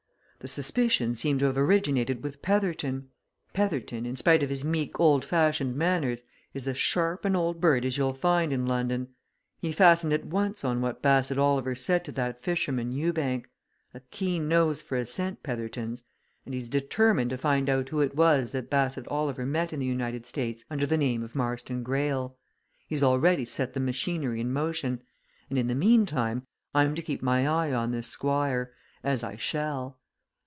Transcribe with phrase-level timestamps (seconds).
[0.43, 3.09] "The suspicion seemed to have originated with Petherton.
[3.53, 6.23] Petherton, in spite of his meek old fashioned manners,
[6.55, 9.09] is as sharp an old bird as you'll find in London!
[9.59, 13.51] He fastened at once on what Bassett Oliver said to that fisherman, Ewbank.
[13.93, 16.01] A keen nose for a scent, Petherton's!
[16.43, 19.79] And he 's determined to find out who it was that Bassett Oliver met in
[19.79, 22.35] the United States under the name of Marston Greyle.
[22.87, 25.03] He's already set the machinery in motion.
[25.51, 28.73] And in the meantime, I'm to keep my eye on this Squire
[29.03, 29.99] as I shall!"